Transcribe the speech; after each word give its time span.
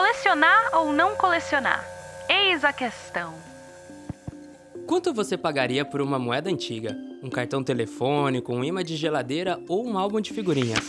Colecionar 0.00 0.70
ou 0.72 0.94
não 0.94 1.14
colecionar? 1.14 1.86
Eis 2.26 2.64
a 2.64 2.72
questão. 2.72 3.34
Quanto 4.86 5.12
você 5.12 5.36
pagaria 5.36 5.84
por 5.84 6.00
uma 6.00 6.18
moeda 6.18 6.48
antiga? 6.48 6.96
Um 7.22 7.28
cartão 7.28 7.62
telefônico, 7.62 8.50
um 8.50 8.64
imã 8.64 8.82
de 8.82 8.96
geladeira 8.96 9.60
ou 9.68 9.86
um 9.86 9.98
álbum 9.98 10.18
de 10.18 10.32
figurinhas? 10.32 10.88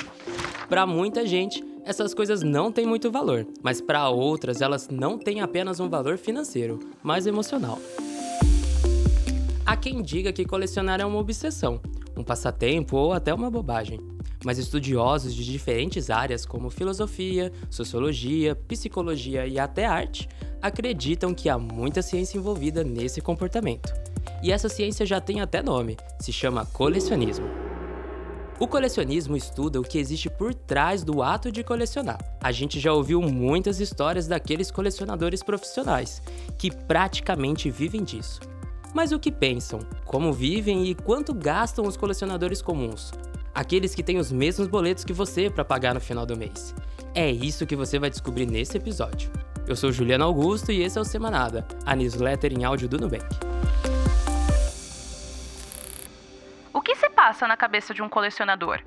Para 0.69 0.87
muita 0.87 1.27
gente, 1.27 1.61
essas 1.83 2.13
coisas 2.13 2.41
não 2.41 2.71
têm 2.71 2.85
muito 2.85 3.11
valor, 3.11 3.45
mas 3.61 3.81
para 3.81 4.07
outras 4.07 4.61
elas 4.61 4.87
não 4.87 5.17
têm 5.17 5.41
apenas 5.41 5.81
um 5.81 5.89
valor 5.89 6.17
financeiro, 6.17 6.79
mas 7.03 7.27
emocional. 7.27 7.79
Há 9.65 9.75
quem 9.75 10.01
diga 10.01 10.31
que 10.31 10.45
colecionar 10.45 11.01
é 11.01 11.05
uma 11.05 11.19
obsessão, 11.19 11.81
um 12.15 12.23
passatempo 12.23 12.95
ou 12.95 13.11
até 13.11 13.33
uma 13.33 13.51
bobagem. 13.51 13.99
Mas 14.43 14.57
estudiosos 14.57 15.35
de 15.35 15.45
diferentes 15.45 16.09
áreas, 16.09 16.45
como 16.45 16.69
filosofia, 16.69 17.51
sociologia, 17.69 18.55
psicologia 18.55 19.45
e 19.45 19.59
até 19.59 19.85
arte, 19.85 20.27
acreditam 20.61 21.33
que 21.33 21.47
há 21.47 21.57
muita 21.57 22.01
ciência 22.01 22.37
envolvida 22.37 22.83
nesse 22.83 23.21
comportamento. 23.21 23.93
E 24.43 24.51
essa 24.51 24.69
ciência 24.69 25.05
já 25.05 25.21
tem 25.21 25.41
até 25.41 25.61
nome, 25.61 25.97
se 26.19 26.33
chama 26.33 26.65
colecionismo. 26.65 27.45
O 28.59 28.67
colecionismo 28.67 29.35
estuda 29.35 29.79
o 29.79 29.83
que 29.83 29.97
existe 29.97 30.29
por 30.29 30.53
trás 30.53 31.03
do 31.03 31.23
ato 31.23 31.51
de 31.51 31.63
colecionar. 31.63 32.19
A 32.39 32.51
gente 32.51 32.79
já 32.79 32.93
ouviu 32.93 33.19
muitas 33.19 33.79
histórias 33.79 34.27
daqueles 34.27 34.69
colecionadores 34.69 35.41
profissionais, 35.41 36.21
que 36.59 36.69
praticamente 36.69 37.71
vivem 37.71 38.03
disso. 38.03 38.39
Mas 38.93 39.11
o 39.11 39.19
que 39.19 39.31
pensam, 39.31 39.79
como 40.05 40.31
vivem 40.31 40.85
e 40.85 40.93
quanto 40.93 41.33
gastam 41.33 41.87
os 41.87 41.97
colecionadores 41.97 42.61
comuns? 42.61 43.11
Aqueles 43.53 43.93
que 43.93 44.01
têm 44.01 44.17
os 44.17 44.31
mesmos 44.31 44.67
boletos 44.67 45.03
que 45.03 45.11
você 45.11 45.49
para 45.49 45.65
pagar 45.65 45.93
no 45.93 45.99
final 45.99 46.25
do 46.25 46.37
mês. 46.37 46.73
É 47.13 47.29
isso 47.29 47.65
que 47.65 47.75
você 47.75 47.99
vai 47.99 48.09
descobrir 48.09 48.45
nesse 48.45 48.77
episódio. 48.77 49.29
Eu 49.67 49.75
sou 49.75 49.91
Juliano 49.91 50.23
Augusto 50.23 50.71
e 50.71 50.81
esse 50.81 50.97
é 50.97 51.01
o 51.01 51.05
Semanada, 51.05 51.67
a 51.85 51.93
newsletter 51.93 52.53
em 52.53 52.63
áudio 52.63 52.87
do 52.87 52.97
Nubank. 52.97 53.25
O 56.73 56.81
que 56.81 56.95
se 56.95 57.09
passa 57.09 57.45
na 57.45 57.57
cabeça 57.57 57.93
de 57.93 58.01
um 58.01 58.07
colecionador? 58.07 58.79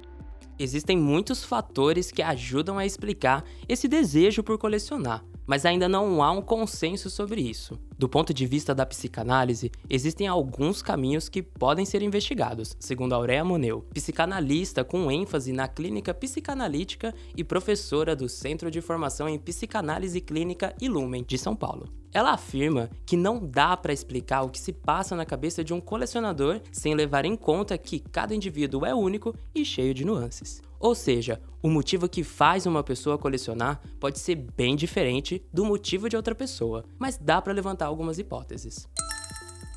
Existem 0.59 0.97
muitos 0.97 1.45
fatores 1.45 2.11
que 2.11 2.23
ajudam 2.23 2.79
a 2.79 2.87
explicar 2.87 3.45
esse 3.69 3.87
desejo 3.87 4.43
por 4.43 4.57
colecionar, 4.57 5.23
mas 5.47 5.67
ainda 5.67 5.89
não 5.89 6.23
há 6.23 6.31
um 6.31 6.41
consenso 6.41 7.11
sobre 7.11 7.43
isso. 7.43 7.79
Do 7.97 8.09
ponto 8.09 8.35
de 8.35 8.45
vista 8.45 8.75
da 8.75 8.85
psicanálise, 8.85 9.71
existem 9.89 10.27
alguns 10.27 10.83
caminhos 10.83 11.29
que 11.29 11.41
podem 11.43 11.85
ser 11.85 12.03
investigados, 12.03 12.77
segundo 12.81 13.15
Auréa 13.15 13.45
Moneu, 13.45 13.87
psicanalista 13.95 14.83
com 14.83 15.11
ênfase 15.11 15.53
na 15.53 15.69
clínica 15.69 16.13
psicanalítica 16.13 17.15
e 17.37 17.45
professora 17.45 18.17
do 18.17 18.29
Centro 18.29 18.69
de 18.69 18.81
Formação 18.81 19.29
em 19.29 19.39
Psicanálise 19.39 20.21
Clínica 20.21 20.75
Ilumen, 20.81 21.25
de 21.25 21.39
São 21.39 21.55
Paulo. 21.55 21.89
Ela 22.13 22.33
afirma 22.33 22.91
que 23.07 23.17
não 23.17 23.45
dá 23.45 23.77
para 23.77 23.93
explicar 23.93 24.43
o 24.43 24.49
que 24.49 24.59
se 24.59 24.73
passa 24.73 25.15
na 25.15 25.25
cabeça 25.25 25.63
de 25.63 25.73
um 25.73 25.81
colecionador 25.81 26.61
sem 26.73 26.95
levar 26.95 27.25
em 27.25 27.37
conta 27.37 27.79
que 27.79 27.99
cada 27.99 28.35
indivíduo 28.35 28.85
é 28.85 28.95
único 28.95 29.35
e 29.55 29.65
cheio 29.65 29.95
de 29.95 30.05
nuances. 30.05 30.63
Ou 30.85 30.95
seja, 30.95 31.41
o 31.63 31.71
motivo 31.71 32.07
que 32.07 32.23
faz 32.23 32.67
uma 32.67 32.85
pessoa 32.85 33.17
colecionar 33.17 33.81
pode 33.99 34.19
ser 34.19 34.35
bem 34.35 34.77
diferente 34.77 35.43
do 35.51 35.65
motivo 35.65 36.11
de 36.11 36.17
outra 36.17 36.35
pessoa, 36.35 36.85
mas 36.99 37.17
dá 37.17 37.41
para 37.41 37.55
levantar 37.55 37.84
algumas 37.87 38.19
hipóteses. 38.19 38.89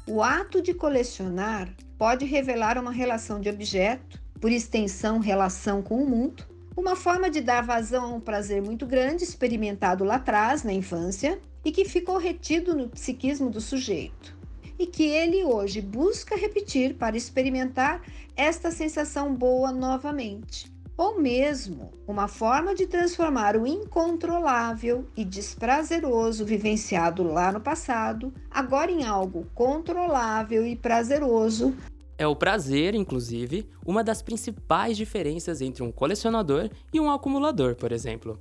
O 0.08 0.24
ato 0.24 0.62
de 0.62 0.74
colecionar 0.74 1.74
pode 1.98 2.26
revelar 2.26 2.78
uma 2.78 2.92
relação 2.92 3.40
de 3.42 3.50
objeto, 3.50 4.22
por 4.40 4.52
extensão, 4.52 5.20
relação 5.20 5.82
com 5.82 6.02
o 6.02 6.10
mundo, 6.10 6.46
uma 6.76 6.96
forma 6.96 7.30
de 7.30 7.42
dar 7.42 7.62
vazão 7.62 8.06
a 8.06 8.16
um 8.16 8.20
prazer 8.20 8.62
muito 8.62 8.86
grande 8.86 9.24
experimentado 9.24 10.04
lá 10.04 10.16
atrás, 10.16 10.64
na 10.64 10.72
infância, 10.72 11.40
e 11.66 11.72
que 11.72 11.84
ficou 11.84 12.18
retido 12.18 12.76
no 12.76 12.88
psiquismo 12.88 13.50
do 13.50 13.60
sujeito, 13.60 14.38
e 14.78 14.86
que 14.86 15.04
ele 15.04 15.44
hoje 15.44 15.82
busca 15.82 16.36
repetir 16.36 16.96
para 16.96 17.18
experimentar 17.18 18.02
esta 18.36 18.72
sensação 18.72 19.36
boa 19.36 19.72
novamente 19.72 20.72
ou 20.98 21.22
mesmo 21.22 21.92
uma 22.08 22.28
forma 22.28 22.74
de 22.74 22.88
transformar 22.88 23.56
o 23.56 23.68
incontrolável 23.68 25.06
e 25.16 25.24
desprazeroso 25.24 26.44
vivenciado 26.44 27.24
lá 27.24 27.52
no 27.52 27.62
passado, 27.62 28.34
agora 28.50 28.92
em 28.92 29.06
algo 29.06 29.46
controlável 29.54 30.66
e 30.66 30.76
prazeroso. 30.76 31.76
É 32.18 32.26
o 32.26 32.36
prazer, 32.36 32.96
inclusive, 32.96 33.70
uma 33.86 34.04
das 34.04 34.24
principais 34.24 34.98
diferenças 34.98 35.62
entre 35.62 35.84
um 35.84 35.92
colecionador 35.92 36.68
e 36.92 37.00
um 37.00 37.12
acumulador, 37.12 37.76
por 37.76 37.92
exemplo. 37.92 38.40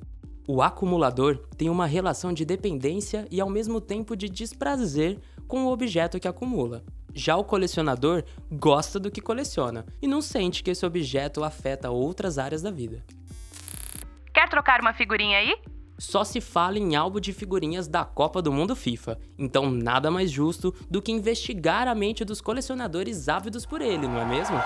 O 0.48 0.62
acumulador 0.62 1.46
tem 1.58 1.68
uma 1.68 1.86
relação 1.86 2.32
de 2.32 2.44
dependência 2.44 3.26
e 3.30 3.38
ao 3.38 3.50
mesmo 3.50 3.80
tempo 3.80 4.16
de 4.16 4.30
desprazer 4.30 5.18
com 5.46 5.66
o 5.66 5.72
objeto 5.72 6.18
que 6.18 6.28
acumula. 6.28 6.84
Já 7.18 7.34
o 7.34 7.42
colecionador 7.42 8.22
gosta 8.52 9.00
do 9.00 9.10
que 9.10 9.22
coleciona 9.22 9.86
e 10.02 10.06
não 10.06 10.20
sente 10.20 10.62
que 10.62 10.70
esse 10.70 10.84
objeto 10.84 11.42
afeta 11.42 11.90
outras 11.90 12.36
áreas 12.36 12.60
da 12.60 12.70
vida. 12.70 13.02
Quer 14.34 14.46
trocar 14.50 14.82
uma 14.82 14.92
figurinha 14.92 15.38
aí? 15.38 15.56
Só 15.98 16.24
se 16.24 16.42
fala 16.42 16.78
em 16.78 16.94
álbum 16.94 17.18
de 17.18 17.32
figurinhas 17.32 17.88
da 17.88 18.04
Copa 18.04 18.42
do 18.42 18.52
Mundo 18.52 18.76
FIFA, 18.76 19.18
então 19.38 19.70
nada 19.70 20.10
mais 20.10 20.30
justo 20.30 20.74
do 20.90 21.00
que 21.00 21.10
investigar 21.10 21.88
a 21.88 21.94
mente 21.94 22.22
dos 22.22 22.42
colecionadores 22.42 23.30
ávidos 23.30 23.64
por 23.64 23.80
ele, 23.80 24.06
não 24.06 24.20
é 24.20 24.26
mesmo? 24.26 24.58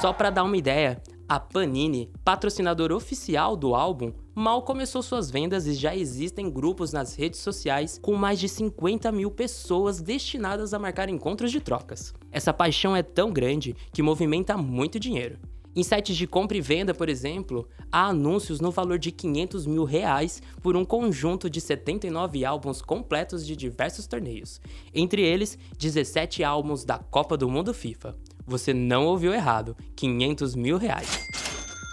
Só 0.00 0.12
para 0.12 0.30
dar 0.30 0.42
uma 0.42 0.56
ideia, 0.56 1.00
a 1.28 1.38
Panini, 1.38 2.10
patrocinador 2.24 2.90
oficial 2.90 3.56
do 3.56 3.76
álbum, 3.76 4.12
mal 4.36 4.60
começou 4.60 5.02
suas 5.02 5.30
vendas 5.30 5.66
e 5.66 5.72
já 5.72 5.96
existem 5.96 6.50
grupos 6.50 6.92
nas 6.92 7.16
redes 7.16 7.40
sociais 7.40 7.98
com 8.02 8.14
mais 8.14 8.38
de 8.38 8.50
50 8.50 9.10
mil 9.10 9.30
pessoas 9.30 10.02
destinadas 10.02 10.74
a 10.74 10.78
marcar 10.78 11.08
encontros 11.08 11.50
de 11.50 11.58
trocas. 11.58 12.12
Essa 12.30 12.52
paixão 12.52 12.94
é 12.94 13.02
tão 13.02 13.32
grande 13.32 13.74
que 13.94 14.02
movimenta 14.02 14.54
muito 14.58 15.00
dinheiro. 15.00 15.38
Em 15.74 15.82
sites 15.82 16.14
de 16.16 16.26
compra 16.26 16.58
e 16.58 16.60
venda, 16.60 16.92
por 16.92 17.08
exemplo, 17.08 17.66
há 17.90 18.08
anúncios 18.08 18.60
no 18.60 18.70
valor 18.70 18.98
de 18.98 19.10
500 19.10 19.66
mil 19.66 19.84
reais 19.84 20.42
por 20.60 20.76
um 20.76 20.84
conjunto 20.84 21.48
de 21.48 21.60
79 21.60 22.44
álbuns 22.44 22.82
completos 22.82 23.46
de 23.46 23.56
diversos 23.56 24.06
torneios, 24.06 24.60
entre 24.94 25.22
eles 25.22 25.58
17 25.78 26.44
álbuns 26.44 26.84
da 26.84 26.98
Copa 26.98 27.38
do 27.38 27.48
Mundo 27.48 27.72
FIFA. 27.72 28.14
Você 28.46 28.74
não 28.74 29.06
ouviu 29.06 29.32
errado, 29.32 29.74
500 29.96 30.54
mil 30.54 30.76
reais. 30.76 31.45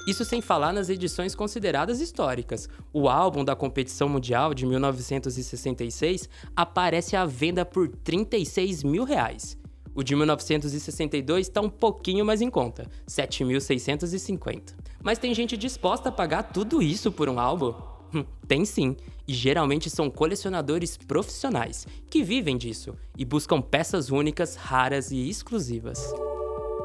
Isso 0.06 0.26
sem 0.26 0.42
falar 0.42 0.74
nas 0.74 0.90
edições 0.90 1.34
consideradas 1.34 2.02
históricas. 2.02 2.68
O 2.92 3.08
álbum 3.08 3.44
da 3.44 3.56
competição 3.56 4.10
mundial 4.10 4.54
de 4.54 4.66
1966 4.66 6.28
aparece 6.54 7.16
à 7.16 7.26
venda 7.26 7.64
por 7.64 7.88
36 7.88 8.84
mil 8.84 9.06
reais. 9.06 9.58
O 9.96 10.04
de 10.04 10.14
1962 10.14 11.48
está 11.48 11.62
um 11.62 11.70
pouquinho 11.70 12.26
mais 12.26 12.42
em 12.42 12.50
conta, 12.50 12.90
7.650. 13.08 14.74
Mas 15.02 15.20
tem 15.20 15.34
gente 15.34 15.56
disposta 15.56 16.10
a 16.10 16.12
pagar 16.12 16.44
tudo 16.44 16.82
isso 16.82 17.10
por 17.10 17.30
um 17.30 17.40
álbum? 17.40 17.74
Hum, 18.14 18.26
tem 18.46 18.66
sim, 18.66 18.98
e 19.26 19.34
geralmente 19.34 19.90
são 19.90 20.10
colecionadores 20.10 20.98
profissionais 20.98 21.88
que 22.10 22.24
vivem 22.24 22.58
disso 22.58 22.94
e 23.18 23.24
buscam 23.24 23.62
peças 23.62 24.10
únicas, 24.10 24.56
raras 24.56 25.12
e 25.12 25.30
exclusivas 25.30 26.14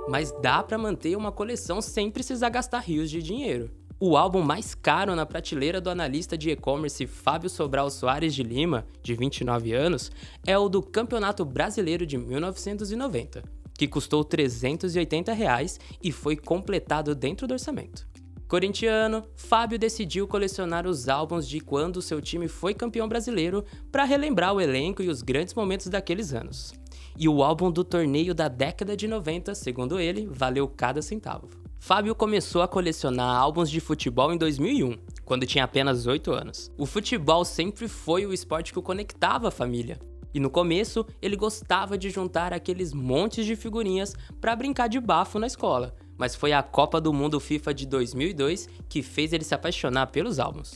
mas 0.08 0.32
dá 0.41 0.62
para 0.62 0.78
manter 0.78 1.16
uma 1.16 1.30
coleção 1.30 1.80
sem 1.80 2.10
precisar 2.10 2.48
gastar 2.48 2.80
rios 2.80 3.10
de 3.10 3.22
dinheiro. 3.22 3.70
O 4.00 4.16
álbum 4.16 4.42
mais 4.42 4.76
caro 4.76 5.16
na 5.16 5.26
prateleira 5.26 5.80
do 5.80 5.91
analista 5.91 6.38
de 6.38 6.50
e-commerce 6.50 7.04
Fábio 7.04 7.50
Sobral 7.50 7.91
Soares 7.91 8.32
de 8.32 8.44
Lima, 8.44 8.86
de 9.02 9.14
29 9.14 9.72
anos, 9.72 10.12
é 10.47 10.56
o 10.56 10.68
do 10.68 10.80
Campeonato 10.80 11.44
Brasileiro 11.44 12.06
de 12.06 12.16
1990, 12.16 13.42
que 13.76 13.88
custou 13.88 14.22
380 14.22 15.32
reais 15.32 15.80
e 16.00 16.12
foi 16.12 16.36
completado 16.36 17.12
dentro 17.12 17.48
do 17.48 17.54
orçamento. 17.54 18.06
Corintiano, 18.47 19.24
Fábio 19.34 19.78
decidiu 19.78 20.28
colecionar 20.28 20.86
os 20.86 21.08
álbuns 21.08 21.47
de 21.47 21.60
quando 21.60 22.00
seu 22.00 22.22
time 22.22 22.47
foi 22.47 22.72
campeão 22.72 23.09
brasileiro 23.09 23.65
para 23.91 24.04
relembrar 24.04 24.54
o 24.54 24.60
elenco 24.60 25.03
e 25.03 25.09
os 25.09 25.22
grandes 25.22 25.54
momentos 25.54 25.88
daqueles 25.88 26.33
anos 26.33 26.72
e 27.18 27.28
o 27.28 27.42
álbum 27.42 27.70
do 27.70 27.82
torneio 27.82 28.32
da 28.32 28.47
década 28.47 28.97
de 28.97 29.09
90, 29.09 29.53
segundo 29.54 29.98
ele, 29.98 30.28
valeu 30.30 30.68
cada 30.68 31.03
centavo. 31.03 31.48
Fábio 31.80 32.15
começou 32.15 32.62
a 32.62 32.68
colecionar 32.68 33.36
álbuns 33.36 33.68
de 33.68 33.80
futebol 33.80 34.32
em 34.32 34.38
2001, 34.38 34.97
quando 35.24 35.47
tinha 35.47 35.65
apenas 35.65 36.06
8 36.06 36.30
anos. 36.32 36.70
O 36.78 36.86
futebol 36.86 37.44
sempre 37.44 37.88
foi 37.88 38.24
o 38.24 38.32
esporte 38.32 38.72
que 38.72 38.78
o 38.78 38.82
conectava 38.82 39.48
à 39.48 39.50
família. 39.50 39.98
E 40.32 40.38
no 40.38 40.50
começo, 40.50 41.04
ele 41.20 41.34
gostava 41.34 41.98
de 41.98 42.09
juntar 42.10 42.53
aqueles 42.53 42.92
montes 42.92 43.44
de 43.44 43.56
figurinhas 43.56 44.14
para 44.41 44.54
brincar 44.54 44.88
de 44.88 45.00
bafo 45.00 45.38
na 45.38 45.47
escola, 45.47 45.97
mas 46.16 46.36
foi 46.36 46.53
a 46.53 46.62
Copa 46.62 47.00
do 47.00 47.12
Mundo 47.12 47.41
FIFA 47.41 47.74
de 47.74 47.86
2002 47.86 48.68
que 48.88 49.03
fez 49.03 49.32
ele 49.32 49.44
se 49.44 49.54
apaixonar 49.54 50.09
pelos 50.09 50.38
álbuns. 50.38 50.72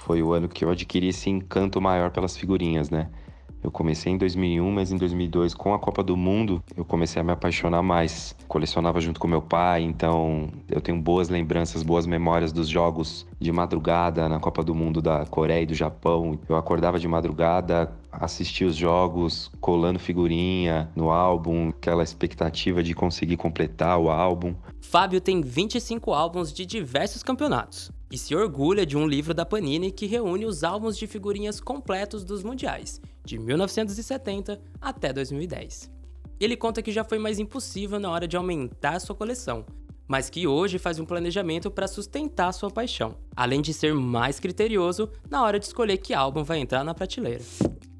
Foi 0.00 0.22
o 0.22 0.32
ano 0.32 0.48
que 0.48 0.64
eu 0.64 0.70
adquiri 0.70 1.08
esse 1.08 1.28
encanto 1.28 1.80
maior 1.80 2.12
pelas 2.12 2.36
figurinhas, 2.36 2.90
né? 2.90 3.10
Eu 3.66 3.72
comecei 3.72 4.12
em 4.12 4.16
2001, 4.16 4.70
mas 4.70 4.92
em 4.92 4.96
2002, 4.96 5.52
com 5.52 5.74
a 5.74 5.78
Copa 5.80 6.00
do 6.00 6.16
Mundo, 6.16 6.62
eu 6.76 6.84
comecei 6.84 7.20
a 7.20 7.24
me 7.24 7.32
apaixonar 7.32 7.82
mais. 7.82 8.32
Colecionava 8.46 9.00
junto 9.00 9.18
com 9.18 9.26
meu 9.26 9.42
pai, 9.42 9.82
então 9.82 10.48
eu 10.70 10.80
tenho 10.80 11.02
boas 11.02 11.28
lembranças, 11.28 11.82
boas 11.82 12.06
memórias 12.06 12.52
dos 12.52 12.68
jogos 12.68 13.26
de 13.40 13.50
madrugada 13.50 14.28
na 14.28 14.38
Copa 14.38 14.62
do 14.62 14.72
Mundo 14.72 15.02
da 15.02 15.26
Coreia 15.26 15.62
e 15.62 15.66
do 15.66 15.74
Japão. 15.74 16.38
Eu 16.48 16.54
acordava 16.54 16.96
de 16.96 17.08
madrugada, 17.08 17.92
assistia 18.12 18.68
os 18.68 18.76
jogos, 18.76 19.50
colando 19.60 19.98
figurinha 19.98 20.88
no 20.94 21.10
álbum, 21.10 21.70
aquela 21.70 22.04
expectativa 22.04 22.84
de 22.84 22.94
conseguir 22.94 23.36
completar 23.36 23.98
o 23.98 24.08
álbum. 24.08 24.54
Fábio 24.80 25.20
tem 25.20 25.42
25 25.42 26.12
álbuns 26.12 26.52
de 26.52 26.64
diversos 26.64 27.20
campeonatos 27.20 27.90
e 28.10 28.16
se 28.16 28.34
orgulha 28.34 28.86
de 28.86 28.96
um 28.96 29.06
livro 29.06 29.34
da 29.34 29.44
Panini 29.44 29.90
que 29.90 30.06
reúne 30.06 30.46
os 30.46 30.62
álbuns 30.62 30.96
de 30.96 31.06
figurinhas 31.06 31.60
completos 31.60 32.24
dos 32.24 32.42
mundiais, 32.42 33.00
de 33.26 33.38
1970 33.38 34.58
até 34.80 35.12
2010. 35.12 35.90
Ele 36.40 36.56
conta 36.56 36.80
que 36.80 36.92
já 36.92 37.04
foi 37.04 37.18
mais 37.18 37.38
impossível 37.38 37.98
na 37.98 38.10
hora 38.10 38.28
de 38.28 38.36
aumentar 38.36 39.00
sua 39.00 39.16
coleção, 39.16 39.66
mas 40.06 40.30
que 40.30 40.46
hoje 40.46 40.78
faz 40.78 40.98
um 40.98 41.04
planejamento 41.04 41.70
para 41.70 41.88
sustentar 41.88 42.52
sua 42.52 42.70
paixão, 42.70 43.16
além 43.34 43.60
de 43.60 43.74
ser 43.74 43.92
mais 43.94 44.38
criterioso 44.38 45.10
na 45.28 45.42
hora 45.42 45.58
de 45.58 45.66
escolher 45.66 45.98
que 45.98 46.14
álbum 46.14 46.44
vai 46.44 46.58
entrar 46.58 46.84
na 46.84 46.94
prateleira. 46.94 47.42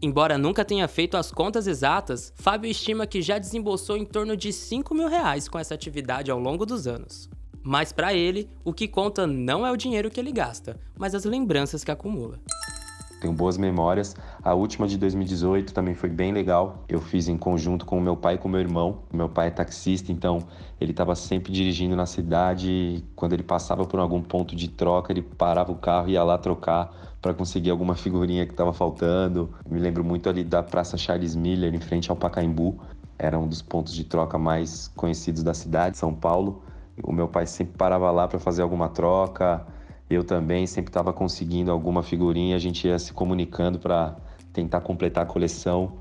Embora 0.00 0.38
nunca 0.38 0.64
tenha 0.64 0.86
feito 0.86 1.16
as 1.16 1.32
contas 1.32 1.66
exatas, 1.66 2.32
Fábio 2.36 2.70
estima 2.70 3.06
que 3.06 3.22
já 3.22 3.38
desembolsou 3.38 3.96
em 3.96 4.04
torno 4.04 4.36
de 4.36 4.52
5 4.52 4.94
mil 4.94 5.08
reais 5.08 5.48
com 5.48 5.58
essa 5.58 5.74
atividade 5.74 6.30
ao 6.30 6.38
longo 6.38 6.64
dos 6.64 6.86
anos. 6.86 7.28
Mas 7.62 7.92
para 7.92 8.14
ele, 8.14 8.48
o 8.64 8.72
que 8.72 8.86
conta 8.86 9.26
não 9.26 9.66
é 9.66 9.72
o 9.72 9.76
dinheiro 9.76 10.10
que 10.10 10.20
ele 10.20 10.30
gasta, 10.30 10.78
mas 10.96 11.14
as 11.14 11.24
lembranças 11.24 11.82
que 11.82 11.90
acumula. 11.90 12.38
Tenho 13.20 13.32
boas 13.32 13.56
memórias. 13.56 14.14
A 14.42 14.52
última 14.52 14.86
de 14.86 14.98
2018 14.98 15.72
também 15.72 15.94
foi 15.94 16.10
bem 16.10 16.32
legal. 16.32 16.84
Eu 16.88 17.00
fiz 17.00 17.28
em 17.28 17.36
conjunto 17.38 17.86
com 17.86 17.96
o 17.96 18.00
meu 18.00 18.14
pai 18.14 18.34
e 18.34 18.38
com 18.38 18.46
o 18.46 18.50
meu 18.50 18.60
irmão. 18.60 18.98
Meu 19.12 19.28
pai 19.28 19.48
é 19.48 19.50
taxista, 19.50 20.12
então 20.12 20.40
ele 20.78 20.90
estava 20.90 21.14
sempre 21.14 21.50
dirigindo 21.50 21.96
na 21.96 22.04
cidade. 22.04 23.02
Quando 23.14 23.32
ele 23.32 23.42
passava 23.42 23.86
por 23.86 24.00
algum 24.00 24.20
ponto 24.20 24.54
de 24.54 24.68
troca, 24.68 25.12
ele 25.12 25.22
parava 25.22 25.72
o 25.72 25.76
carro 25.76 26.08
e 26.08 26.12
ia 26.12 26.22
lá 26.22 26.36
trocar 26.36 26.92
para 27.22 27.32
conseguir 27.32 27.70
alguma 27.70 27.94
figurinha 27.94 28.44
que 28.44 28.52
estava 28.52 28.72
faltando. 28.72 29.50
me 29.68 29.80
lembro 29.80 30.04
muito 30.04 30.28
ali 30.28 30.44
da 30.44 30.62
Praça 30.62 30.98
Charles 30.98 31.34
Miller, 31.34 31.74
em 31.74 31.80
frente 31.80 32.10
ao 32.10 32.16
Pacaembu. 32.16 32.78
Era 33.18 33.38
um 33.38 33.48
dos 33.48 33.62
pontos 33.62 33.94
de 33.94 34.04
troca 34.04 34.36
mais 34.36 34.88
conhecidos 34.94 35.42
da 35.42 35.54
cidade, 35.54 35.96
São 35.96 36.14
Paulo. 36.14 36.62
O 37.02 37.12
meu 37.12 37.28
pai 37.28 37.46
sempre 37.46 37.76
parava 37.78 38.10
lá 38.10 38.28
para 38.28 38.38
fazer 38.38 38.60
alguma 38.60 38.90
troca 38.90 39.66
eu 40.08 40.22
também 40.22 40.66
sempre 40.66 40.90
estava 40.90 41.12
conseguindo 41.12 41.70
alguma 41.70 42.02
figurinha, 42.02 42.56
a 42.56 42.58
gente 42.58 42.86
ia 42.86 42.98
se 42.98 43.12
comunicando 43.12 43.78
para 43.78 44.16
tentar 44.52 44.80
completar 44.80 45.24
a 45.24 45.26
coleção. 45.26 45.92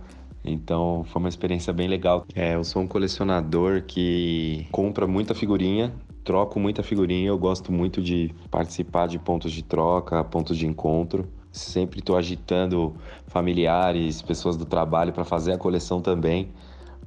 Então 0.44 1.04
foi 1.06 1.19
uma 1.19 1.30
experiência 1.30 1.74
bem 1.74 1.88
legal. 1.88 2.25
É, 2.36 2.56
eu 2.56 2.63
sou 2.63 2.81
um 2.81 2.88
colecionador 2.88 3.81
que 3.81 4.68
compra 4.72 5.07
muita 5.07 5.34
figurinha, 5.34 5.92
troco 6.24 6.60
muita 6.60 6.84
figurinha. 6.84 7.28
Eu 7.28 7.38
gosto 7.38 7.72
muito 7.72 8.02
de 8.02 8.34
participar 8.52 9.07
de 9.07 9.18
pontos 9.18 9.52
de 9.52 9.63
troca, 9.63 10.24
pontos 10.24 10.56
de 10.57 10.68
encontro. 10.68 11.28
Sempre 11.52 12.00
estou 12.00 12.16
agitando 12.16 12.96
familiares, 13.28 14.22
pessoas 14.22 14.56
do 14.56 14.66
trabalho 14.66 15.12
para 15.13 15.24
fazer 15.24 15.54
a 15.54 15.57
coleção 15.57 16.02
também, 16.02 16.52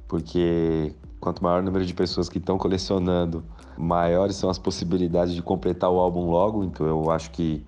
porque 0.07 0.93
quanto 1.19 1.43
maior 1.43 1.61
o 1.61 1.65
número 1.65 1.85
de 1.85 1.93
pessoas 1.93 2.29
que 2.29 2.37
estão 2.37 2.57
colecionando 2.57 3.43
maiores 3.77 4.35
são 4.35 4.49
as 4.49 4.57
possibilidades 4.57 5.33
de 5.33 5.41
completar 5.41 5.89
o 5.89 5.99
álbum 5.99 6.29
logo. 6.29 6.63
Então 6.63 6.85
eu 6.85 7.11
acho 7.11 7.31
que 7.31 7.63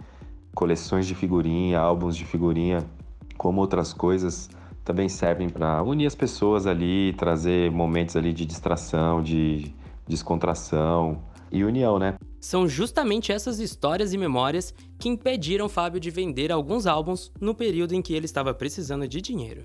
coleções 0.53 1.05
de 1.05 1.15
figurinha, 1.15 1.79
álbuns 1.79 2.15
de 2.15 2.25
figurinha, 2.25 2.85
como 3.37 3.61
outras 3.61 3.93
coisas, 3.93 4.49
também 4.83 5.07
servem 5.07 5.49
para 5.49 5.81
unir 5.83 6.05
as 6.05 6.15
pessoas 6.15 6.67
ali, 6.67 7.13
trazer 7.13 7.71
momentos 7.71 8.15
ali 8.15 8.33
de 8.33 8.45
distração, 8.45 9.21
de 9.21 9.73
descontração 10.07 11.21
e 11.51 11.63
união, 11.63 11.99
né? 11.99 12.15
São 12.39 12.67
justamente 12.67 13.31
essas 13.31 13.59
histórias 13.59 14.13
e 14.13 14.17
memórias 14.17 14.73
que 14.97 15.07
impediram 15.07 15.69
Fábio 15.69 15.99
de 15.99 16.09
vender 16.09 16.51
alguns 16.51 16.87
álbuns 16.87 17.31
no 17.39 17.53
período 17.53 17.93
em 17.93 18.01
que 18.01 18.13
ele 18.13 18.25
estava 18.25 18.53
precisando 18.53 19.07
de 19.07 19.21
dinheiro. 19.21 19.63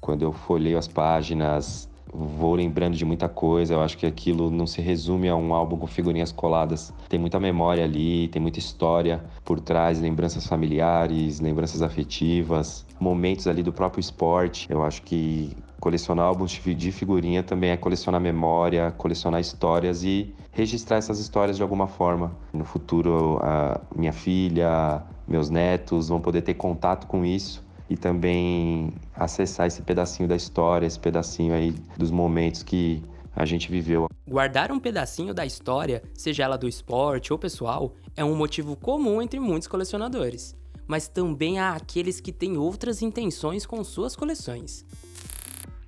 Quando 0.00 0.22
eu 0.22 0.32
folheio 0.32 0.78
as 0.78 0.86
páginas 0.86 1.88
vou 2.12 2.54
lembrando 2.54 2.96
de 2.96 3.04
muita 3.04 3.28
coisa. 3.28 3.74
Eu 3.74 3.80
acho 3.80 3.96
que 3.98 4.06
aquilo 4.06 4.50
não 4.50 4.66
se 4.66 4.80
resume 4.80 5.28
a 5.28 5.36
um 5.36 5.54
álbum 5.54 5.76
com 5.76 5.86
figurinhas 5.86 6.32
coladas. 6.32 6.92
Tem 7.08 7.18
muita 7.18 7.38
memória 7.38 7.84
ali, 7.84 8.28
tem 8.28 8.40
muita 8.40 8.58
história 8.58 9.24
por 9.44 9.60
trás, 9.60 10.00
lembranças 10.00 10.46
familiares, 10.46 11.40
lembranças 11.40 11.82
afetivas, 11.82 12.86
momentos 12.98 13.46
ali 13.46 13.62
do 13.62 13.72
próprio 13.72 14.00
esporte. 14.00 14.66
Eu 14.70 14.82
acho 14.82 15.02
que 15.02 15.56
colecionar 15.80 16.26
álbuns 16.26 16.50
de 16.52 16.92
figurinha 16.92 17.42
também 17.42 17.70
é 17.70 17.76
colecionar 17.76 18.20
memória, 18.20 18.90
colecionar 18.96 19.40
histórias 19.40 20.02
e 20.02 20.34
registrar 20.52 20.96
essas 20.96 21.18
histórias 21.18 21.56
de 21.56 21.62
alguma 21.62 21.86
forma. 21.86 22.34
No 22.52 22.64
futuro, 22.64 23.38
a 23.42 23.80
minha 23.94 24.12
filha, 24.12 25.02
meus 25.28 25.50
netos 25.50 26.08
vão 26.08 26.20
poder 26.20 26.42
ter 26.42 26.54
contato 26.54 27.06
com 27.06 27.24
isso 27.24 27.65
e 27.88 27.96
também 27.96 28.92
acessar 29.14 29.66
esse 29.66 29.82
pedacinho 29.82 30.28
da 30.28 30.36
história, 30.36 30.86
esse 30.86 30.98
pedacinho 30.98 31.54
aí 31.54 31.72
dos 31.96 32.10
momentos 32.10 32.62
que 32.62 33.02
a 33.34 33.44
gente 33.44 33.70
viveu. 33.70 34.08
Guardar 34.26 34.72
um 34.72 34.80
pedacinho 34.80 35.34
da 35.34 35.44
história, 35.44 36.02
seja 36.14 36.44
ela 36.44 36.56
do 36.56 36.66
esporte 36.66 37.32
ou 37.32 37.38
pessoal, 37.38 37.92
é 38.16 38.24
um 38.24 38.34
motivo 38.34 38.74
comum 38.74 39.20
entre 39.20 39.38
muitos 39.38 39.68
colecionadores. 39.68 40.56
Mas 40.86 41.06
também 41.06 41.58
há 41.58 41.72
aqueles 41.72 42.20
que 42.20 42.32
têm 42.32 42.56
outras 42.56 43.02
intenções 43.02 43.66
com 43.66 43.82
suas 43.84 44.16
coleções. 44.16 44.86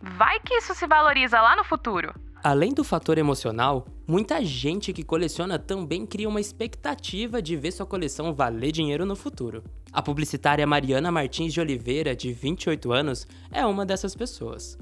Vai 0.01 0.39
que 0.41 0.55
isso 0.55 0.75
se 0.75 0.87
valoriza 0.87 1.41
lá 1.41 1.57
no 1.57 1.65
futuro. 1.65 2.13
Além 2.43 2.73
do 2.73 2.85
fator 2.85 3.19
emocional, 3.19 3.87
muita 4.07 4.45
gente 4.45 4.93
que 4.93 5.03
coleciona 5.03 5.59
também 5.59 6.07
cria 6.07 6.29
uma 6.29 6.41
expectativa 6.41 7.43
de 7.43 7.57
ver 7.57 7.73
sua 7.73 7.85
coleção 7.87 8.33
valer 8.33 8.71
dinheiro 8.71 9.05
no 9.05 9.17
futuro. 9.17 9.65
A 9.93 10.03
publicitária 10.03 10.67
Mariana 10.67 11.11
Martins 11.11 11.53
de 11.53 11.61
Oliveira, 11.61 12.15
de 12.15 12.33
28 12.33 12.93
anos, 12.93 13.27
é 13.51 13.65
uma 13.65 13.87
dessas 13.87 14.15
pessoas. 14.15 14.77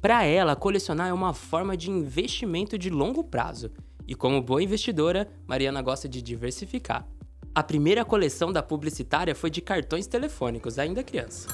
Para 0.00 0.24
ela, 0.24 0.56
colecionar 0.56 1.08
é 1.08 1.12
uma 1.12 1.32
forma 1.32 1.76
de 1.76 1.90
investimento 1.90 2.76
de 2.76 2.90
longo 2.90 3.22
prazo, 3.22 3.70
e 4.06 4.14
como 4.14 4.42
boa 4.42 4.62
investidora, 4.62 5.28
Mariana 5.46 5.82
gosta 5.82 6.08
de 6.08 6.22
diversificar. 6.22 7.06
A 7.54 7.62
primeira 7.62 8.04
coleção 8.04 8.52
da 8.52 8.62
publicitária 8.62 9.34
foi 9.34 9.50
de 9.50 9.60
cartões 9.60 10.06
telefônicos, 10.06 10.78
ainda 10.78 11.02
criança. 11.02 11.48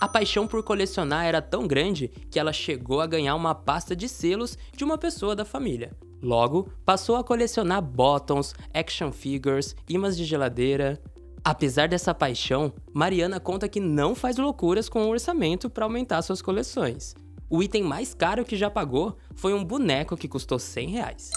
A 0.00 0.06
paixão 0.06 0.46
por 0.46 0.62
colecionar 0.62 1.24
era 1.24 1.40
tão 1.40 1.66
grande 1.66 2.08
que 2.30 2.38
ela 2.38 2.52
chegou 2.52 3.00
a 3.00 3.06
ganhar 3.06 3.34
uma 3.34 3.54
pasta 3.54 3.96
de 3.96 4.08
selos 4.08 4.58
de 4.76 4.84
uma 4.84 4.98
pessoa 4.98 5.34
da 5.34 5.44
família. 5.44 5.92
Logo, 6.20 6.68
passou 6.84 7.16
a 7.16 7.24
colecionar 7.24 7.80
bottoms, 7.80 8.54
action 8.74 9.10
figures, 9.10 9.74
imãs 9.88 10.16
de 10.16 10.24
geladeira. 10.24 11.00
Apesar 11.46 11.86
dessa 11.86 12.12
paixão, 12.12 12.72
Mariana 12.92 13.38
conta 13.38 13.68
que 13.68 13.78
não 13.78 14.16
faz 14.16 14.36
loucuras 14.36 14.88
com 14.88 15.04
o 15.04 15.10
orçamento 15.10 15.70
para 15.70 15.84
aumentar 15.84 16.20
suas 16.22 16.42
coleções. 16.42 17.14
O 17.48 17.62
item 17.62 17.84
mais 17.84 18.12
caro 18.12 18.44
que 18.44 18.56
já 18.56 18.68
pagou 18.68 19.16
foi 19.36 19.54
um 19.54 19.62
boneco 19.62 20.16
que 20.16 20.26
custou 20.26 20.58
100 20.58 20.88
reais. 20.88 21.30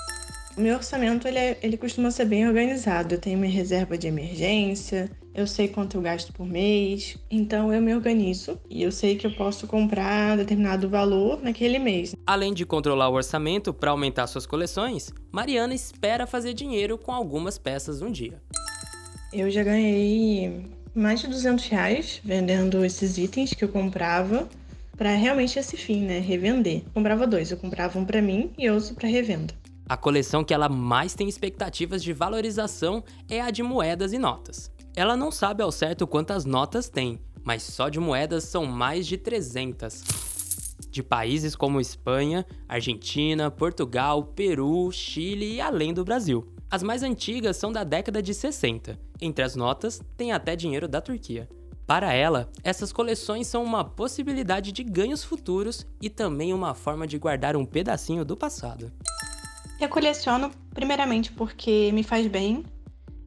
Meu 0.58 0.78
orçamento 0.78 1.28
ele, 1.28 1.38
é, 1.38 1.60
ele 1.62 1.78
costuma 1.78 2.10
ser 2.10 2.26
bem 2.26 2.48
organizado. 2.48 3.14
Eu 3.14 3.20
tenho 3.20 3.38
minha 3.38 3.54
reserva 3.54 4.00
de 4.00 4.08
emergência, 4.08 5.12
eu 5.34 5.46
sei 5.46 5.68
quanto 5.68 5.96
eu 5.96 6.02
gasto 6.02 6.34
por 6.34 6.46
mês, 6.46 7.16
então 7.30 7.72
eu 7.72 7.80
me 7.80 7.94
organizo 7.94 8.60
e 8.68 8.82
eu 8.82 8.92
sei 8.92 9.16
que 9.16 9.28
eu 9.28 9.36
posso 9.36 9.68
comprar 9.68 10.36
determinado 10.38 10.90
valor 10.90 11.40
naquele 11.42 11.78
mês. 11.78 12.16
Além 12.26 12.54
de 12.54 12.66
controlar 12.66 13.10
o 13.10 13.14
orçamento 13.14 13.72
para 13.72 13.92
aumentar 13.92 14.26
suas 14.26 14.48
coleções, 14.48 15.14
Mariana 15.32 15.76
espera 15.76 16.26
fazer 16.26 16.54
dinheiro 16.54 16.98
com 16.98 17.12
algumas 17.12 17.60
peças 17.60 18.02
um 18.02 18.12
dia. 18.12 18.42
Eu 19.32 19.52
já 19.52 19.64
ganhei 19.64 20.66
mais 20.94 21.22
de 21.22 21.28
200 21.28 21.68
reais 21.68 22.20
vendendo 22.24 22.84
esses 22.84 23.18
itens 23.20 23.54
que 23.54 23.64
eu 23.64 23.70
comprava 23.70 24.50
para 24.98 25.14
realmente 25.14 25.60
esse 25.60 25.78
fim, 25.78 26.02
né? 26.04 26.20
Revender. 26.20 26.82
Eu 26.84 26.92
comprava 26.94 27.28
dois, 27.28 27.52
eu 27.52 27.58
comprava 27.58 28.00
um 28.00 28.06
para 28.06 28.24
mim 28.24 28.52
e 28.58 28.68
outro 28.72 28.96
para 28.96 29.08
revenda. 29.08 29.54
A 29.88 29.96
coleção 29.96 30.44
que 30.44 30.54
ela 30.54 30.68
mais 30.68 31.14
tem 31.14 31.30
expectativas 31.30 32.02
de 32.02 32.12
valorização 32.12 33.04
é 33.30 33.40
a 33.40 33.52
de 33.52 33.62
moedas 33.62 34.14
e 34.14 34.18
notas. 34.18 34.72
Ela 34.96 35.16
não 35.16 35.32
sabe 35.32 35.62
ao 35.62 35.72
certo 35.72 36.08
quantas 36.08 36.44
notas 36.44 36.90
tem, 36.90 37.20
mas 37.44 37.62
só 37.62 37.88
de 37.88 38.00
moedas 38.00 38.46
são 38.46 38.66
mais 38.66 39.06
de 39.06 39.16
300. 39.16 40.04
De 40.90 41.04
países 41.04 41.56
como 41.56 41.80
Espanha, 41.80 42.44
Argentina, 42.68 43.52
Portugal, 43.52 44.24
Peru, 44.24 44.92
Chile 44.92 45.54
e 45.54 45.62
além 45.62 45.94
do 45.94 46.04
Brasil. 46.04 46.48
As 46.72 46.84
mais 46.84 47.02
antigas 47.02 47.58
são 47.58 47.72
da 47.72 47.84
década 47.84 48.22
de 48.22 48.32
60. 48.32 49.00
Entre 49.20 49.44
as 49.44 49.56
notas, 49.56 50.00
tem 50.16 50.32
até 50.32 50.56
dinheiro 50.56 50.88
da 50.88 51.02
Turquia. 51.02 51.50
Para 51.88 52.14
ela, 52.14 52.48
essas 52.64 52.94
coleções 52.94 53.48
são 53.48 53.64
uma 53.64 53.84
possibilidade 53.84 54.72
de 54.72 54.84
ganhos 54.84 55.24
futuros 55.24 55.88
e 56.00 56.12
também 56.12 56.54
uma 56.54 56.76
forma 56.76 57.08
de 57.08 57.18
guardar 57.18 57.56
um 57.56 57.66
pedacinho 57.66 58.24
do 58.24 58.38
passado. 58.38 58.92
Eu 59.82 59.90
coleciono 59.90 60.52
primeiramente 60.72 61.32
porque 61.32 61.92
me 61.92 62.04
faz 62.04 62.28
bem, 62.28 62.64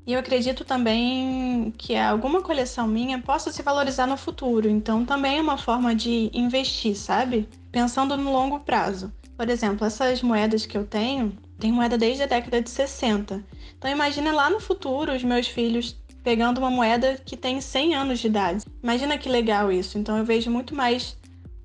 E 0.04 0.14
eu 0.14 0.18
acredito 0.18 0.64
também 0.64 1.72
que 1.78 1.96
alguma 1.96 2.42
coleção 2.42 2.88
minha 2.88 3.20
possa 3.20 3.52
se 3.52 3.62
valorizar 3.62 4.06
no 4.06 4.16
futuro. 4.16 4.68
Então 4.68 5.04
também 5.04 5.38
é 5.38 5.40
uma 5.40 5.56
forma 5.56 5.94
de 5.94 6.28
investir, 6.32 6.96
sabe? 6.96 7.48
Pensando 7.70 8.16
no 8.16 8.32
longo 8.32 8.60
prazo. 8.60 9.12
Por 9.36 9.48
exemplo, 9.48 9.86
essas 9.86 10.20
moedas 10.20 10.66
que 10.66 10.76
eu 10.76 10.84
tenho, 10.84 11.32
tem 11.62 11.70
moeda 11.70 11.96
desde 11.96 12.24
a 12.24 12.26
década 12.26 12.60
de 12.60 12.68
60. 12.68 13.40
Então 13.78 13.88
imagina 13.88 14.32
lá 14.32 14.50
no 14.50 14.58
futuro 14.58 15.14
os 15.14 15.22
meus 15.22 15.46
filhos 15.46 15.96
pegando 16.24 16.58
uma 16.58 16.70
moeda 16.70 17.16
que 17.24 17.36
tem 17.36 17.60
100 17.60 17.94
anos 17.94 18.18
de 18.18 18.26
idade. 18.26 18.64
Imagina 18.82 19.16
que 19.16 19.28
legal 19.28 19.70
isso. 19.70 19.96
Então 19.96 20.18
eu 20.18 20.24
vejo 20.24 20.50
muito 20.50 20.74
mais 20.74 21.16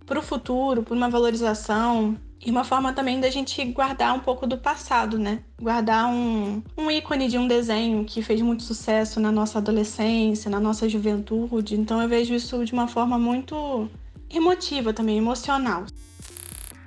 para 0.06 0.20
o 0.20 0.22
futuro, 0.22 0.84
por 0.84 0.96
uma 0.96 1.10
valorização, 1.10 2.16
e 2.40 2.52
uma 2.52 2.64
forma 2.64 2.94
também 2.94 3.20
da 3.20 3.32
gente 3.32 3.66
guardar 3.66 4.14
um 4.14 4.20
pouco 4.20 4.46
do 4.46 4.60
passado, 4.60 5.18
né? 5.18 5.40
Guardar 5.60 6.06
um, 6.08 6.62
um 6.78 6.92
ícone 6.92 7.28
de 7.28 7.40
um 7.40 7.48
desenho 7.48 8.06
que 8.06 8.22
fez 8.22 8.40
muito 8.40 8.62
sucesso 8.62 9.20
na 9.20 9.32
nossa 9.32 9.58
adolescência, 9.58 10.50
na 10.50 10.60
nossa 10.60 10.88
juventude. 10.88 11.76
Então 11.76 12.00
eu 12.00 12.08
vejo 12.08 12.36
isso 12.36 12.64
de 12.64 12.72
uma 12.72 12.88
forma 12.88 13.18
muito 13.18 13.90
emotiva 14.30 14.94
também, 14.94 15.18
emocional. 15.18 15.86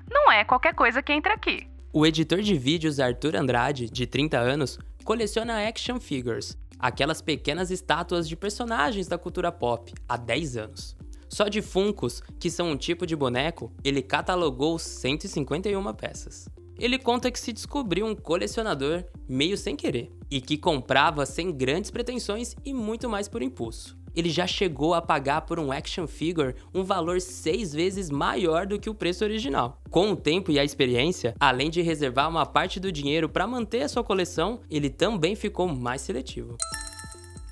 Não 0.09 0.31
é 0.31 0.45
qualquer 0.45 0.75
coisa 0.75 1.03
que 1.03 1.13
entra 1.13 1.35
aqui. 1.35 1.70
O 1.93 2.07
editor 2.07 2.41
de 2.41 2.55
vídeos 2.55 3.01
Arthur 3.01 3.35
Andrade, 3.35 3.91
de 3.91 4.07
30 4.07 4.39
anos, 4.39 4.79
coleciona 5.05 5.67
action 5.67 5.99
figures, 5.99 6.57
aquelas 6.79 7.21
pequenas 7.21 7.69
estátuas 7.69 8.29
de 8.29 8.37
personagens 8.37 9.09
da 9.09 9.19
cultura 9.19 9.51
pop, 9.51 9.93
há 10.09 10.17
10 10.17 10.57
anos. 10.57 10.97
Só 11.29 11.49
de 11.49 11.61
Funkos, 11.61 12.23
que 12.39 12.49
são 12.49 12.71
um 12.71 12.77
tipo 12.77 13.05
de 13.05 13.17
boneco, 13.17 13.73
ele 13.83 14.03
catalogou 14.03 14.79
151 14.79 15.93
peças. 15.95 16.49
Ele 16.79 16.97
conta 16.97 17.29
que 17.29 17.41
se 17.41 17.53
descobriu 17.53 18.07
um 18.07 18.15
colecionador 18.15 19.05
meio 19.29 19.59
sem 19.59 19.75
querer 19.75 20.13
e 20.31 20.41
que 20.41 20.57
comprava 20.57 21.27
sem 21.27 21.51
grandes 21.51 21.91
pretensões 21.91 22.55
e 22.65 22.73
muito 22.73 23.09
mais 23.09 23.29
por 23.29 23.43
impulso. 23.43 23.99
Ele 24.15 24.31
já 24.31 24.47
chegou 24.47 24.95
a 24.95 25.03
pagar 25.03 25.43
por 25.43 25.59
um 25.59 25.71
action 25.71 26.07
figure 26.07 26.55
um 26.75 26.83
valor 26.83 27.21
seis 27.21 27.73
vezes 27.73 28.11
maior 28.11 28.67
do 28.67 28.79
que 28.79 28.91
o 28.91 28.95
preço 28.95 29.25
original. 29.25 29.81
Com 29.91 30.13
o 30.13 30.17
tempo 30.17 30.51
e 30.51 30.59
a 30.59 30.65
experiência, 30.65 31.35
além 31.39 31.71
de 31.71 31.83
reservar 31.83 32.29
uma 32.29 32.47
parte 32.47 32.81
do 32.81 32.93
dinheiro 32.93 33.29
para 33.29 33.47
manter 33.47 33.83
a 33.83 33.89
sua 33.89 34.05
coleção, 34.05 34.61
ele 34.71 34.91
também 34.91 35.35
ficou 35.35 35.69
mais 35.69 36.01
seletivo. 36.01 36.57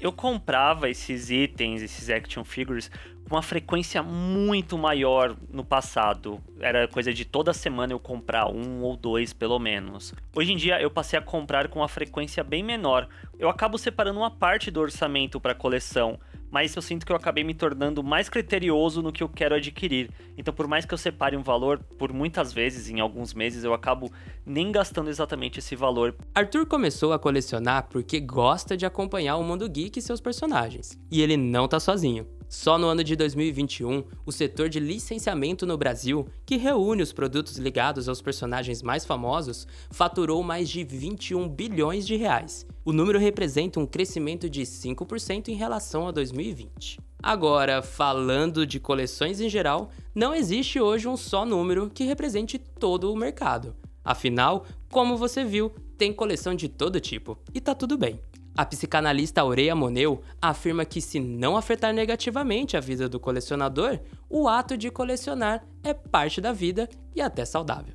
Eu 0.01 0.13
comprava 0.13 0.89
esses 0.89 1.29
itens, 1.29 1.83
esses 1.83 2.09
action 2.09 2.45
figures, 2.45 2.89
com 3.29 3.35
uma 3.35 3.43
frequência 3.43 4.01
muito 4.01 4.79
maior 4.79 5.37
no 5.53 5.65
passado. 5.65 6.41
Era 6.61 6.87
coisa 6.87 7.13
de 7.13 7.25
toda 7.25 7.53
semana 7.53 7.93
eu 7.93 7.99
comprar 7.99 8.49
um 8.49 8.83
ou 8.83 8.97
dois, 8.97 9.33
pelo 9.33 9.59
menos. 9.59 10.15
Hoje 10.35 10.53
em 10.53 10.57
dia 10.57 10.81
eu 10.81 10.89
passei 10.89 11.19
a 11.19 11.23
comprar 11.23 11.67
com 11.67 11.81
uma 11.81 11.89
frequência 11.89 12.45
bem 12.45 12.63
menor. 12.63 13.09
Eu 13.39 13.49
acabo 13.49 13.77
separando 13.77 14.21
uma 14.21 14.31
parte 14.31 14.71
do 14.71 14.81
orçamento 14.81 15.41
para 15.41 15.53
coleção, 15.53 16.19
mas 16.51 16.75
eu 16.75 16.83
sinto 16.83 17.05
que 17.05 17.13
eu 17.13 17.17
acabei 17.17 17.45
me 17.45 17.55
tornando 17.55 18.03
mais 18.03 18.29
criterioso 18.29 19.03
no 19.03 19.13
que 19.13 19.23
eu 19.23 19.29
quero 19.29 19.55
adquirir. 19.55 20.11
Então, 20.37 20.53
por 20.53 20.67
mais 20.67 20.85
que 20.85 20.95
eu 20.95 20.99
separe 20.99 21.37
um 21.37 21.43
valor, 21.43 21.79
por 21.99 22.13
muitas 22.13 22.53
vezes, 22.53 22.89
em 22.89 23.01
alguns 23.01 23.35
meses, 23.35 23.65
eu 23.65 23.75
acabo 23.75 24.11
nem 24.47 24.73
gastando 24.73 25.11
exatamente 25.11 25.59
esse 25.59 25.77
valor. 25.77 26.15
Arthur 26.35 26.67
começou 26.67 27.13
a 27.13 27.19
colecionar 27.19 27.89
porque 27.89 28.21
gosta 28.21 28.77
de 28.77 28.87
acompanhar 28.87 29.37
o 29.37 29.45
mundo 29.45 29.69
geek 29.69 29.99
e 29.99 30.03
seus 30.03 30.21
personagens. 30.21 30.99
E 31.11 31.21
ele 31.21 31.37
não 31.37 31.69
tá 31.69 31.79
sozinho. 31.81 32.27
Só 32.49 32.79
no 32.79 32.87
ano 32.87 33.05
de 33.05 33.15
2021, 33.15 34.05
o 34.25 34.33
setor 34.33 34.71
de 34.71 34.81
licenciamento 34.81 35.67
no 35.67 35.77
Brasil, 35.77 36.27
que 36.47 36.57
reúne 36.57 37.03
os 37.03 37.13
produtos 37.13 37.59
ligados 37.59 38.09
aos 38.09 38.23
personagens 38.23 38.83
mais 38.83 39.05
famosos, 39.05 39.67
faturou 39.91 40.43
mais 40.43 40.71
de 40.71 40.83
21 40.83 41.47
bilhões 41.47 42.07
de 42.07 42.17
reais. 42.17 42.67
O 42.87 42.93
número 42.93 43.19
representa 43.19 43.79
um 43.79 43.85
crescimento 43.85 44.49
de 44.49 44.63
5% 44.63 45.49
em 45.49 45.55
relação 45.55 46.09
a 46.09 46.11
2020. 46.11 46.99
Agora, 47.23 47.83
falando 47.83 48.67
de 48.67 48.81
coleções 48.81 49.41
em 49.41 49.49
geral, 49.51 49.91
não 50.15 50.35
existe 50.35 50.81
hoje 50.81 51.07
um 51.07 51.19
só 51.19 51.45
número 51.45 51.91
que 51.91 52.05
represente 52.05 52.57
todo 52.59 53.13
o 53.13 53.17
mercado. 53.17 53.77
Afinal, 54.03 54.65
como 54.91 55.19
você 55.19 55.45
viu, 55.45 55.71
tem 55.99 56.15
coleção 56.15 56.55
de 56.55 56.67
todo 56.67 56.99
tipo, 56.99 57.37
e 57.53 57.61
tá 57.61 57.75
tudo 57.75 57.99
bem. 57.99 58.19
A 58.59 58.65
psicanalista 58.65 59.41
Aureia 59.41 59.73
Moneu 59.73 60.21
afirma 60.43 60.85
que, 60.85 61.01
se 61.01 61.21
não 61.21 61.57
afetar 61.57 61.95
negativamente 61.95 62.77
a 62.77 62.81
vida 62.81 63.09
do 63.09 63.21
colecionador, 63.21 64.01
o 64.29 64.49
ato 64.49 64.77
de 64.77 64.91
colecionar 64.91 65.65
é 65.81 65.95
parte 65.95 66.41
da 66.41 66.53
vida 66.53 66.89
e 67.15 67.21
até 67.21 67.45
saudável. 67.45 67.95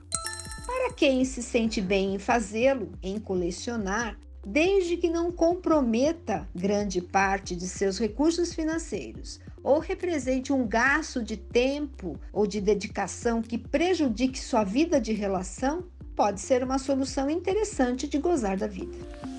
Para 0.66 0.94
quem 0.94 1.26
se 1.26 1.44
sente 1.44 1.82
bem 1.82 2.16
em 2.16 2.18
fazê-lo, 2.18 2.94
em 3.04 3.20
colecionar, 3.20 4.18
desde 4.48 4.96
que 4.96 5.10
não 5.10 5.34
comprometa 5.34 6.48
grande 6.56 7.02
parte 7.02 7.58
de 7.58 7.68
seus 7.68 8.00
recursos 8.00 8.54
financeiros 8.54 9.42
ou 9.62 9.80
represente 9.80 10.54
um 10.54 10.66
gasto 10.66 11.22
de 11.22 11.36
tempo 11.36 12.18
ou 12.32 12.48
de 12.48 12.62
dedicação 12.62 13.42
que 13.42 13.58
prejudique 13.58 14.40
sua 14.40 14.64
vida 14.64 15.02
de 15.02 15.12
relação, 15.12 15.84
pode 16.16 16.40
ser 16.40 16.64
uma 16.64 16.80
solução 16.80 17.30
interessante 17.30 18.08
de 18.08 18.18
gozar 18.18 18.56
da 18.56 18.68
vida. 18.68 19.33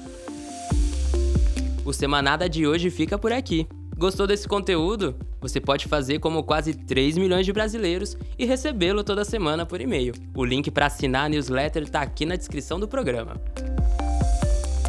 O 1.85 1.93
Semanada 1.93 2.49
de 2.49 2.67
hoje 2.67 2.89
fica 2.89 3.19
por 3.19 3.31
aqui. 3.31 3.67
Gostou 3.97 4.27
desse 4.27 4.49
conteúdo? 4.49 5.15
Você 5.41 5.61
pode 5.61 5.87
fazer 5.87 6.19
como 6.19 6.43
quase 6.43 6.73
3 6.73 7.19
milhões 7.19 7.45
de 7.45 7.53
brasileiros 7.53 8.17
e 8.39 8.47
recebê-lo 8.47 9.05
toda 9.05 9.23
semana 9.25 9.67
por 9.67 9.81
e-mail. 9.81 10.15
O 10.35 10.45
link 10.45 10.71
para 10.71 10.87
assinar 10.87 11.27
a 11.27 11.29
newsletter 11.29 11.83
está 11.83 12.01
aqui 12.01 12.25
na 12.25 12.37
descrição 12.37 12.81
do 12.81 12.89
programa. 12.89 13.37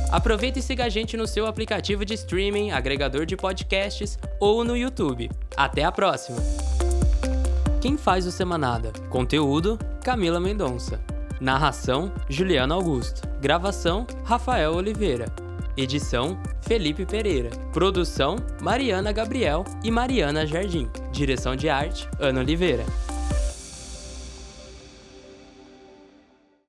Aproveita 0.09 0.59
e 0.59 0.61
siga 0.61 0.85
a 0.85 0.89
gente 0.89 1.17
no 1.17 1.27
seu 1.27 1.45
aplicativo 1.45 2.05
de 2.05 2.13
streaming, 2.13 2.71
agregador 2.71 3.25
de 3.25 3.35
podcasts 3.35 4.17
ou 4.39 4.63
no 4.63 4.77
YouTube. 4.77 5.29
Até 5.57 5.83
a 5.83 5.91
próxima! 5.91 6.37
Quem 7.81 7.97
faz 7.97 8.25
o 8.25 8.31
Semanada? 8.31 8.93
Conteúdo: 9.09 9.77
Camila 10.01 10.39
Mendonça. 10.39 11.01
Narração: 11.41 12.11
Juliana 12.29 12.73
Augusto. 12.73 13.27
Gravação: 13.41 14.07
Rafael 14.23 14.73
Oliveira. 14.73 15.44
Edição: 15.77 16.37
Felipe 16.61 17.05
Pereira. 17.05 17.49
Produção: 17.73 18.37
Mariana 18.61 19.11
Gabriel 19.11 19.65
e 19.83 19.91
Mariana 19.91 20.45
Jardim. 20.45 20.89
Direção 21.11 21.55
de 21.55 21.67
arte: 21.67 22.07
Ana 22.19 22.39
Oliveira. 22.39 22.85